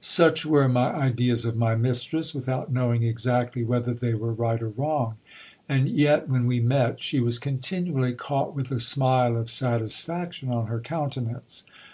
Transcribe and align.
Such 0.00 0.46
were 0.46 0.70
my 0.70 0.90
ideas 0.94 1.44
of 1.44 1.54
my 1.54 1.74
mistress, 1.74 2.34
without 2.34 2.72
knowing 2.72 3.02
exactly 3.02 3.62
whether 3.62 3.92
they 3.92 4.14
were 4.14 4.32
right 4.32 4.62
or 4.62 4.70
wrong. 4.70 5.18
And 5.68 5.86
yet 5.86 6.30
when 6.30 6.46
we 6.46 6.60
met, 6.60 6.98
she 6.98 7.20
was 7.20 7.38
continually 7.38 8.14
caught 8.14 8.54
with 8.56 8.70
a 8.70 8.78
smile 8.80 9.36
of 9.36 9.50
satisfaction 9.50 10.48
on 10.48 10.68
her 10.68 10.80
countenance. 10.80 11.66